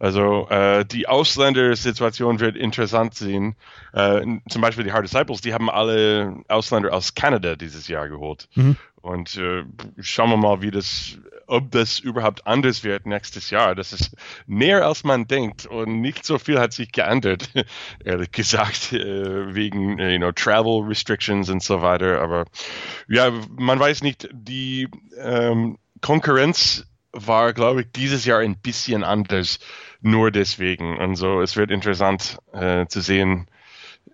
Also 0.00 0.48
äh, 0.48 0.86
die 0.86 1.06
Ausländer-Situation 1.06 2.40
wird 2.40 2.56
interessant 2.56 3.14
sehen. 3.14 3.54
Äh, 3.92 4.22
zum 4.48 4.62
Beispiel 4.62 4.82
die 4.82 4.92
Hard 4.92 5.04
Disciples, 5.04 5.42
die 5.42 5.52
haben 5.52 5.68
alle 5.68 6.36
Ausländer 6.48 6.94
aus 6.94 7.14
Kanada 7.14 7.54
dieses 7.54 7.86
Jahr 7.86 8.08
geholt. 8.08 8.48
Mhm. 8.54 8.76
Und 9.02 9.36
äh, 9.36 9.64
schauen 9.98 10.30
wir 10.30 10.38
mal, 10.38 10.62
wie 10.62 10.70
das, 10.70 11.18
ob 11.46 11.70
das 11.70 11.98
überhaupt 11.98 12.46
anders 12.46 12.82
wird 12.82 13.04
nächstes 13.04 13.50
Jahr. 13.50 13.74
Das 13.74 13.92
ist 13.92 14.16
mehr 14.46 14.86
als 14.86 15.04
man 15.04 15.26
denkt 15.26 15.66
und 15.66 16.00
nicht 16.00 16.24
so 16.24 16.38
viel 16.38 16.58
hat 16.58 16.72
sich 16.72 16.92
geändert, 16.92 17.50
ehrlich 18.04 18.32
gesagt, 18.32 18.94
äh, 18.94 19.54
wegen 19.54 19.98
äh, 19.98 20.12
you 20.12 20.18
know, 20.18 20.32
Travel 20.32 20.82
Restrictions 20.86 21.50
und 21.50 21.62
so 21.62 21.82
weiter. 21.82 22.22
Aber 22.22 22.46
ja, 23.06 23.30
man 23.58 23.78
weiß 23.78 24.02
nicht, 24.02 24.30
die 24.32 24.88
ähm, 25.18 25.76
Konkurrenz 26.00 26.86
war, 27.12 27.52
glaube 27.52 27.82
ich, 27.82 27.92
dieses 27.92 28.24
Jahr 28.24 28.40
ein 28.40 28.56
bisschen 28.56 29.04
anders, 29.04 29.58
nur 30.00 30.30
deswegen. 30.30 30.98
Und 30.98 31.16
so, 31.16 31.40
es 31.40 31.56
wird 31.56 31.70
interessant 31.70 32.38
äh, 32.52 32.86
zu 32.86 33.00
sehen, 33.00 33.48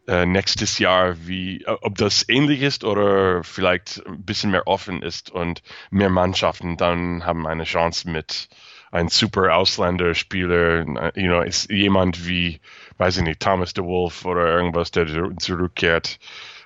äh, 0.09 0.27
nächstes 0.27 0.79
Jahr, 0.79 1.17
wie, 1.27 1.63
äh, 1.63 1.77
ob 1.81 1.97
das 1.97 2.29
ähnlich 2.29 2.63
ist 2.63 2.85
oder 2.85 3.43
vielleicht 3.43 4.07
ein 4.07 4.25
bisschen 4.25 4.51
mehr 4.51 4.67
offen 4.67 5.03
ist 5.03 5.31
und 5.31 5.63
mehr 5.91 6.11
Mannschaften 6.11 6.77
dann 6.77 7.25
haben 7.25 7.47
eine 7.47 7.65
Chance 7.65 8.09
mit 8.09 8.49
einem 8.93 9.09
super 9.09 9.57
Ausländerspieler, 9.57 11.13
you 11.17 11.27
know, 11.27 11.43
ist 11.43 11.71
jemand 11.71 12.27
wie, 12.27 12.61
weiß 12.99 13.19
ich 13.19 13.25
nicht, 13.25 13.41
Thomas 13.41 13.75
de 13.75 13.85
Wolf 13.85 14.25
oder 14.25 14.47
irgendwas, 14.47 14.91
der 14.91 15.07
zurückkehrt. 15.39 16.19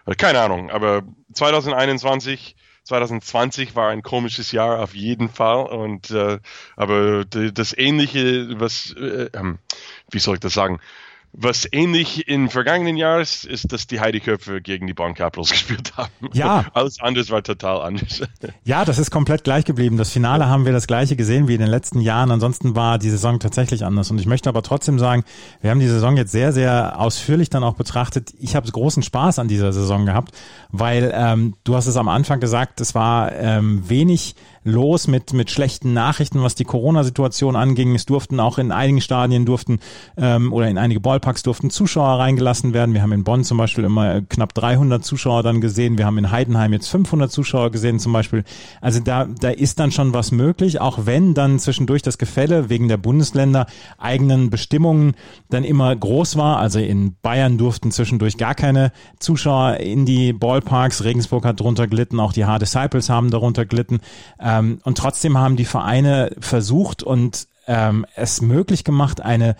Äh, 0.06 0.14
keine 0.14 0.40
Ahnung, 0.40 0.70
aber 0.70 1.02
2021 1.32 2.56
2020 2.84 3.76
war 3.76 3.90
ein 3.90 4.02
komisches 4.02 4.52
Jahr 4.52 4.80
auf 4.80 4.94
jeden 4.94 5.28
Fall 5.28 5.66
und 5.66 6.10
äh, 6.10 6.38
aber 6.76 7.24
das 7.24 7.76
ähnliche 7.76 8.60
was 8.60 8.94
äh, 8.98 9.30
ähm, 9.34 9.58
wie 10.10 10.18
soll 10.18 10.34
ich 10.34 10.40
das 10.40 10.54
sagen 10.54 10.80
was 11.32 11.68
ähnlich 11.70 12.26
im 12.28 12.48
vergangenen 12.50 12.96
Jahr 12.96 13.20
ist, 13.20 13.44
ist, 13.44 13.72
dass 13.72 13.86
die 13.86 14.00
Heideköpfe 14.00 14.60
gegen 14.60 14.86
die 14.86 14.94
Bonn 14.94 15.14
Capitals 15.14 15.50
gespielt 15.50 15.96
haben. 15.96 16.10
Ja. 16.32 16.66
Alles 16.74 17.00
andere 17.00 17.28
war 17.30 17.42
total 17.42 17.82
anders. 17.82 18.22
Ja, 18.64 18.84
das 18.84 18.98
ist 18.98 19.10
komplett 19.10 19.44
gleich 19.44 19.64
geblieben. 19.64 19.96
Das 19.96 20.10
Finale 20.10 20.46
haben 20.46 20.64
wir 20.64 20.72
das 20.72 20.86
gleiche 20.86 21.16
gesehen 21.16 21.48
wie 21.48 21.54
in 21.54 21.60
den 21.60 21.68
letzten 21.68 22.00
Jahren. 22.00 22.30
Ansonsten 22.30 22.74
war 22.74 22.98
die 22.98 23.10
Saison 23.10 23.38
tatsächlich 23.38 23.84
anders. 23.84 24.10
Und 24.10 24.18
ich 24.18 24.26
möchte 24.26 24.48
aber 24.48 24.62
trotzdem 24.62 24.98
sagen, 24.98 25.24
wir 25.60 25.70
haben 25.70 25.80
die 25.80 25.88
Saison 25.88 26.16
jetzt 26.16 26.32
sehr, 26.32 26.52
sehr 26.52 26.98
ausführlich 26.98 27.50
dann 27.50 27.64
auch 27.64 27.74
betrachtet. 27.74 28.32
Ich 28.38 28.56
habe 28.56 28.70
großen 28.70 29.02
Spaß 29.02 29.38
an 29.38 29.48
dieser 29.48 29.72
Saison 29.72 30.06
gehabt, 30.06 30.32
weil 30.70 31.12
ähm, 31.14 31.54
du 31.64 31.74
hast 31.74 31.86
es 31.86 31.96
am 31.96 32.08
Anfang 32.08 32.40
gesagt, 32.40 32.80
es 32.80 32.94
war 32.94 33.32
ähm, 33.32 33.88
wenig 33.88 34.34
los 34.62 35.08
mit, 35.08 35.32
mit 35.32 35.50
schlechten 35.50 35.94
Nachrichten, 35.94 36.42
was 36.42 36.54
die 36.54 36.64
Corona-Situation 36.64 37.56
anging. 37.56 37.94
Es 37.94 38.04
durften 38.04 38.40
auch 38.40 38.58
in 38.58 38.72
einigen 38.72 39.00
Stadien 39.00 39.46
durften 39.46 39.80
ähm, 40.16 40.52
oder 40.52 40.68
in 40.68 40.76
einige 40.76 41.00
Ballparks 41.00 41.42
durften 41.42 41.70
Zuschauer 41.70 42.18
reingelassen 42.18 42.74
werden. 42.74 42.94
Wir 42.94 43.02
haben 43.02 43.12
in 43.12 43.24
Bonn 43.24 43.42
zum 43.42 43.56
Beispiel 43.56 43.84
immer 43.84 44.20
knapp 44.22 44.52
300 44.54 45.02
Zuschauer 45.02 45.42
dann 45.42 45.60
gesehen. 45.60 45.96
Wir 45.96 46.04
haben 46.04 46.18
in 46.18 46.30
Heidenheim 46.30 46.72
jetzt 46.72 46.88
500 46.88 47.32
Zuschauer 47.32 47.70
gesehen 47.70 47.98
zum 47.98 48.12
Beispiel. 48.12 48.44
Also 48.82 49.00
da, 49.00 49.24
da 49.24 49.48
ist 49.48 49.80
dann 49.80 49.92
schon 49.92 50.12
was 50.12 50.30
möglich, 50.30 50.80
auch 50.80 51.06
wenn 51.06 51.32
dann 51.32 51.58
zwischendurch 51.58 52.02
das 52.02 52.18
Gefälle 52.18 52.68
wegen 52.68 52.88
der 52.88 52.98
Bundesländer 52.98 53.66
eigenen 53.96 54.50
Bestimmungen 54.50 55.14
dann 55.48 55.64
immer 55.64 55.94
groß 55.96 56.36
war. 56.36 56.58
Also 56.58 56.80
in 56.80 57.16
Bayern 57.22 57.56
durften 57.56 57.92
zwischendurch 57.92 58.36
gar 58.36 58.54
keine 58.54 58.92
Zuschauer 59.18 59.78
in 59.78 60.04
die 60.04 60.34
Ballparks. 60.34 61.02
Regensburg 61.04 61.46
hat 61.46 61.60
darunter 61.60 61.86
gelitten, 61.86 62.20
auch 62.20 62.34
die 62.34 62.44
Hard 62.44 62.60
Disciples 62.60 63.08
haben 63.08 63.30
darunter 63.30 63.64
gelitten. 63.64 64.00
Ähm, 64.38 64.49
und 64.58 64.98
trotzdem 64.98 65.38
haben 65.38 65.56
die 65.56 65.64
Vereine 65.64 66.34
versucht 66.40 67.02
und 67.02 67.46
ähm, 67.66 68.06
es 68.16 68.40
möglich 68.40 68.84
gemacht, 68.84 69.20
eine 69.20 69.56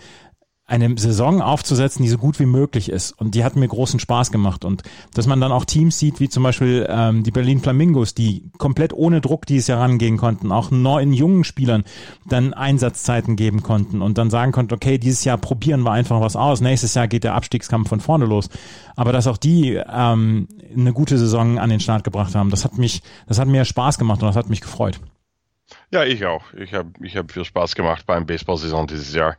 eine 0.71 0.97
Saison 0.97 1.41
aufzusetzen, 1.41 2.01
die 2.01 2.09
so 2.09 2.17
gut 2.17 2.39
wie 2.39 2.45
möglich 2.45 2.89
ist. 2.89 3.11
Und 3.11 3.35
die 3.35 3.43
hat 3.43 3.57
mir 3.57 3.67
großen 3.67 3.99
Spaß 3.99 4.31
gemacht. 4.31 4.63
Und 4.63 4.83
dass 5.13 5.27
man 5.27 5.41
dann 5.41 5.51
auch 5.51 5.65
Teams 5.65 5.99
sieht, 5.99 6.21
wie 6.21 6.29
zum 6.29 6.43
Beispiel 6.43 6.87
ähm, 6.89 7.23
die 7.23 7.31
Berlin 7.31 7.59
Flamingos, 7.59 8.13
die 8.13 8.49
komplett 8.57 8.93
ohne 8.93 9.19
Druck 9.19 9.45
dieses 9.45 9.67
Jahr 9.67 9.81
rangehen 9.81 10.15
konnten, 10.15 10.49
auch 10.53 10.71
neuen 10.71 11.11
jungen 11.11 11.43
Spielern 11.43 11.83
dann 12.25 12.53
Einsatzzeiten 12.53 13.35
geben 13.35 13.63
konnten 13.63 14.01
und 14.01 14.17
dann 14.17 14.29
sagen 14.29 14.53
konnten, 14.53 14.73
okay, 14.73 14.97
dieses 14.97 15.25
Jahr 15.25 15.37
probieren 15.37 15.81
wir 15.81 15.91
einfach 15.91 16.21
was 16.21 16.37
aus. 16.37 16.61
Nächstes 16.61 16.93
Jahr 16.93 17.09
geht 17.09 17.25
der 17.25 17.35
Abstiegskampf 17.35 17.89
von 17.89 17.99
vorne 17.99 18.25
los. 18.25 18.49
Aber 18.95 19.11
dass 19.11 19.27
auch 19.27 19.37
die 19.37 19.73
ähm, 19.73 20.47
eine 20.73 20.93
gute 20.93 21.17
Saison 21.17 21.59
an 21.59 21.69
den 21.69 21.81
Start 21.81 22.05
gebracht 22.05 22.33
haben, 22.33 22.49
das 22.49 22.63
hat 22.63 22.77
mich, 22.77 23.01
das 23.27 23.39
hat 23.39 23.49
mir 23.49 23.65
Spaß 23.65 23.97
gemacht 23.97 24.21
und 24.21 24.29
das 24.29 24.37
hat 24.37 24.49
mich 24.49 24.61
gefreut. 24.61 25.01
Ja, 25.91 26.05
ich 26.05 26.25
auch. 26.25 26.53
Ich 26.53 26.73
habe 26.73 26.91
ich 27.01 27.17
hab 27.17 27.29
viel 27.31 27.43
Spaß 27.43 27.75
gemacht 27.75 28.05
beim 28.05 28.25
Baseball-Saison 28.25 28.87
dieses 28.87 29.13
Jahr. 29.13 29.35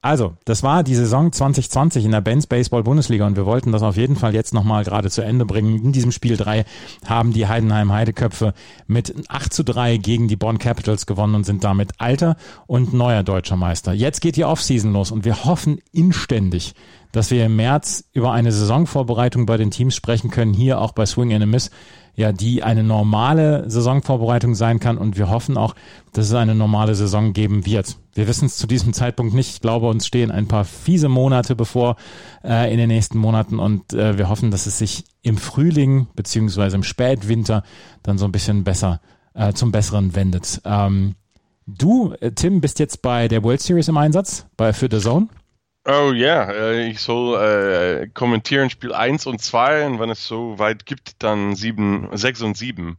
Also, 0.00 0.34
das 0.44 0.62
war 0.62 0.84
die 0.84 0.94
Saison 0.94 1.32
2020 1.32 2.04
in 2.04 2.12
der 2.12 2.20
Benz 2.20 2.46
Baseball 2.46 2.84
Bundesliga 2.84 3.26
und 3.26 3.36
wir 3.36 3.46
wollten 3.46 3.72
das 3.72 3.82
auf 3.82 3.96
jeden 3.96 4.14
Fall 4.14 4.32
jetzt 4.32 4.54
nochmal 4.54 4.84
gerade 4.84 5.10
zu 5.10 5.22
Ende 5.22 5.44
bringen. 5.44 5.82
In 5.82 5.90
diesem 5.90 6.12
Spiel 6.12 6.36
3 6.36 6.64
haben 7.04 7.32
die 7.32 7.48
Heidenheim 7.48 7.92
Heideköpfe 7.92 8.54
mit 8.86 9.12
8 9.28 9.52
zu 9.52 9.64
3 9.64 9.96
gegen 9.96 10.28
die 10.28 10.36
Bonn 10.36 10.58
Capitals 10.58 11.06
gewonnen 11.06 11.34
und 11.34 11.44
sind 11.44 11.64
damit 11.64 11.94
alter 11.98 12.36
und 12.68 12.92
neuer 12.92 13.24
deutscher 13.24 13.56
Meister. 13.56 13.92
Jetzt 13.92 14.20
geht 14.20 14.36
die 14.36 14.44
Offseason 14.44 14.92
los 14.92 15.10
und 15.10 15.24
wir 15.24 15.44
hoffen 15.44 15.80
inständig, 15.90 16.74
dass 17.10 17.32
wir 17.32 17.46
im 17.46 17.56
März 17.56 18.04
über 18.12 18.30
eine 18.30 18.52
Saisonvorbereitung 18.52 19.46
bei 19.46 19.56
den 19.56 19.72
Teams 19.72 19.96
sprechen 19.96 20.30
können, 20.30 20.54
hier 20.54 20.80
auch 20.80 20.92
bei 20.92 21.06
Swing 21.06 21.32
and 21.34 21.42
a 21.42 21.46
Miss 21.46 21.72
ja, 22.18 22.32
die 22.32 22.64
eine 22.64 22.82
normale 22.82 23.70
Saisonvorbereitung 23.70 24.56
sein 24.56 24.80
kann 24.80 24.98
und 24.98 25.16
wir 25.16 25.30
hoffen 25.30 25.56
auch, 25.56 25.76
dass 26.12 26.26
es 26.26 26.34
eine 26.34 26.56
normale 26.56 26.96
Saison 26.96 27.32
geben 27.32 27.64
wird. 27.64 27.96
Wir 28.18 28.26
wissen 28.26 28.46
es 28.46 28.56
zu 28.56 28.66
diesem 28.66 28.92
Zeitpunkt 28.92 29.32
nicht. 29.32 29.50
Ich 29.50 29.60
glaube, 29.60 29.86
uns 29.86 30.04
stehen 30.04 30.32
ein 30.32 30.48
paar 30.48 30.64
fiese 30.64 31.08
Monate 31.08 31.54
bevor 31.54 31.94
äh, 32.42 32.68
in 32.72 32.76
den 32.76 32.88
nächsten 32.88 33.16
Monaten 33.16 33.60
und 33.60 33.92
äh, 33.92 34.18
wir 34.18 34.28
hoffen, 34.28 34.50
dass 34.50 34.66
es 34.66 34.76
sich 34.76 35.04
im 35.22 35.38
Frühling 35.38 36.08
beziehungsweise 36.16 36.74
im 36.74 36.82
Spätwinter 36.82 37.62
dann 38.02 38.18
so 38.18 38.24
ein 38.24 38.32
bisschen 38.32 38.64
besser 38.64 39.00
äh, 39.34 39.52
zum 39.52 39.70
Besseren 39.70 40.16
wendet. 40.16 40.60
Ähm, 40.64 41.14
du, 41.68 42.12
äh, 42.20 42.32
Tim, 42.32 42.60
bist 42.60 42.80
jetzt 42.80 43.02
bei 43.02 43.28
der 43.28 43.44
World 43.44 43.60
Series 43.60 43.86
im 43.86 43.96
Einsatz 43.96 44.46
bei 44.56 44.72
für 44.72 44.88
The 44.90 44.98
Zone. 44.98 45.28
Oh 45.86 46.10
ja, 46.12 46.50
äh, 46.50 46.88
ich 46.88 46.98
soll 46.98 47.40
äh, 47.40 48.08
kommentieren 48.08 48.68
Spiel 48.68 48.92
1 48.94 49.28
und 49.28 49.40
2 49.40 49.86
und 49.86 50.00
wenn 50.00 50.10
es 50.10 50.26
so 50.26 50.58
weit 50.58 50.86
gibt, 50.86 51.22
dann 51.22 51.54
7, 51.54 52.08
6 52.12 52.42
und 52.42 52.56
7. 52.56 52.98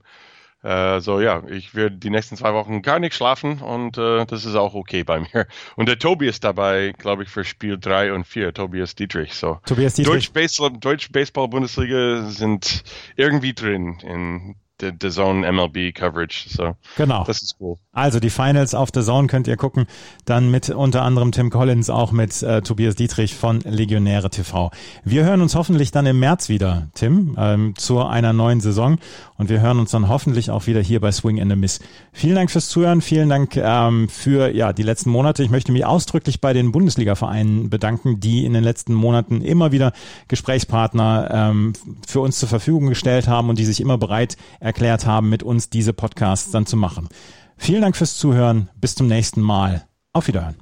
Äh, 0.61 0.99
so 0.99 1.21
ja, 1.21 1.43
ich 1.47 1.73
werde 1.73 1.97
die 1.97 2.09
nächsten 2.09 2.35
zwei 2.35 2.53
Wochen 2.53 2.81
gar 2.81 2.99
nicht 2.99 3.15
schlafen 3.15 3.61
und 3.61 3.97
äh, 3.97 4.25
das 4.25 4.45
ist 4.45 4.55
auch 4.55 4.73
okay 4.73 5.03
bei 5.03 5.19
mir. 5.33 5.47
Und 5.75 5.87
der 5.87 5.97
Tobi 5.97 6.27
ist 6.27 6.43
dabei, 6.43 6.93
glaube 6.97 7.23
ich, 7.23 7.29
für 7.29 7.43
Spiel 7.43 7.77
3 7.77 8.13
und 8.13 8.25
4, 8.25 8.53
Tobias 8.53 8.95
Dietrich. 8.95 9.33
So. 9.33 9.59
Tobias 9.65 9.93
Dietrich. 9.93 10.27
Deutsch, 10.27 10.31
Baseball, 10.33 10.71
Deutsch 10.71 11.11
Baseball 11.11 11.47
Bundesliga 11.47 12.23
sind 12.23 12.83
irgendwie 13.15 13.53
drin 13.53 13.99
in 14.01 14.55
the, 14.79 15.09
Zone 15.09 15.49
MLB 15.49 15.93
Coverage. 15.93 16.49
So, 16.49 16.75
genau. 16.95 17.23
Das 17.25 17.41
ist 17.41 17.55
cool. 17.59 17.75
Also 17.91 18.19
die 18.19 18.29
Finals 18.29 18.73
auf 18.73 18.89
The 18.93 19.01
Zone 19.01 19.27
könnt 19.27 19.47
ihr 19.47 19.57
gucken. 19.57 19.85
Dann 20.25 20.51
mit 20.51 20.69
unter 20.69 21.03
anderem 21.03 21.31
Tim 21.31 21.49
Collins, 21.49 21.89
auch 21.89 22.11
mit 22.11 22.41
äh, 22.43 22.61
Tobias 22.61 22.95
Dietrich 22.95 23.35
von 23.35 23.59
Legionäre 23.61 24.29
TV. 24.29 24.71
Wir 25.03 25.25
hören 25.25 25.41
uns 25.41 25.55
hoffentlich 25.55 25.91
dann 25.91 26.05
im 26.05 26.19
März 26.19 26.49
wieder, 26.49 26.87
Tim, 26.93 27.35
ähm, 27.37 27.73
zu 27.75 28.03
einer 28.03 28.33
neuen 28.33 28.61
Saison. 28.61 28.97
Und 29.37 29.49
wir 29.49 29.61
hören 29.61 29.79
uns 29.79 29.91
dann 29.91 30.09
hoffentlich 30.09 30.51
auch 30.51 30.67
wieder 30.67 30.81
hier 30.81 30.99
bei 30.99 31.11
Swing 31.11 31.41
and 31.41 31.51
a 31.51 31.55
Miss. 31.55 31.79
Vielen 32.11 32.35
Dank 32.35 32.51
fürs 32.51 32.69
Zuhören. 32.69 33.01
Vielen 33.01 33.29
Dank 33.29 33.55
ähm, 33.55 34.09
für 34.09 34.53
ja 34.53 34.73
die 34.73 34.83
letzten 34.83 35.09
Monate. 35.09 35.43
Ich 35.43 35.49
möchte 35.49 35.71
mich 35.71 35.85
ausdrücklich 35.85 36.41
bei 36.41 36.53
den 36.53 36.71
Bundesliga-Vereinen 36.71 37.69
bedanken, 37.69 38.19
die 38.19 38.45
in 38.45 38.53
den 38.53 38.63
letzten 38.63 38.93
Monaten 38.93 39.41
immer 39.41 39.71
wieder 39.71 39.93
Gesprächspartner 40.27 41.29
ähm, 41.31 41.73
für 42.07 42.19
uns 42.19 42.39
zur 42.39 42.49
Verfügung 42.49 42.87
gestellt 42.87 43.27
haben 43.27 43.49
und 43.49 43.59
die 43.59 43.65
sich 43.65 43.81
immer 43.81 43.97
bereit 43.97 44.37
erklärt 44.69 45.05
haben, 45.05 45.29
mit 45.29 45.43
uns 45.43 45.69
diese 45.69 45.93
Podcasts 45.93 46.51
dann 46.51 46.65
zu 46.65 46.77
machen. 46.77 47.09
Vielen 47.57 47.81
Dank 47.81 47.97
fürs 47.97 48.17
Zuhören. 48.17 48.69
Bis 48.75 48.95
zum 48.95 49.07
nächsten 49.07 49.41
Mal. 49.41 49.85
Auf 50.13 50.27
Wiederhören. 50.27 50.55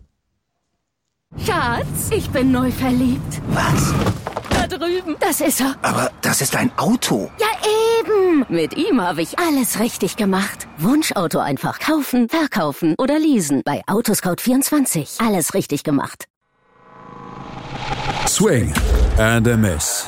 Schatz, 1.45 2.09
ich 2.11 2.29
bin 2.29 2.51
neu 2.51 2.71
verliebt. 2.71 3.41
Was? 3.49 3.93
Da 4.49 4.65
drüben. 4.67 5.15
Das 5.19 5.41
ist 5.41 5.59
er. 5.61 5.75
Aber 5.81 6.09
das 6.21 6.41
ist 6.41 6.55
ein 6.55 6.71
Auto. 6.77 7.29
Ja, 7.39 7.47
eben. 7.99 8.45
Mit 8.49 8.75
ihm 8.77 9.01
habe 9.01 9.21
ich 9.21 9.37
alles 9.37 9.79
richtig 9.79 10.15
gemacht. 10.15 10.67
Wunschauto 10.77 11.39
einfach 11.39 11.79
kaufen, 11.79 12.29
verkaufen 12.29 12.95
oder 12.97 13.19
leasen. 13.19 13.61
Bei 13.65 13.83
Autoscout24. 13.85 15.25
Alles 15.25 15.53
richtig 15.53 15.83
gemacht. 15.83 16.25
Swing 18.27 18.73
and 19.17 19.47
a 19.47 19.57
Miss. 19.57 20.07